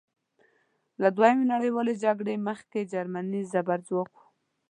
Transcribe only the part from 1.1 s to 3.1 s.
دویمې نړیوالې جګړې مخکې